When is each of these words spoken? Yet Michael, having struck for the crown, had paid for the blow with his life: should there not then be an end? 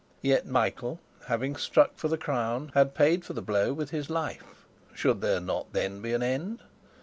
Yet 0.23 0.47
Michael, 0.47 0.99
having 1.27 1.55
struck 1.55 1.95
for 1.95 2.07
the 2.07 2.17
crown, 2.17 2.71
had 2.73 2.95
paid 2.95 3.23
for 3.23 3.33
the 3.33 3.41
blow 3.43 3.71
with 3.71 3.91
his 3.91 4.09
life: 4.09 4.65
should 4.95 5.21
there 5.21 5.39
not 5.39 5.73
then 5.73 6.01
be 6.01 6.11
an 6.13 6.23
end? 6.23 6.63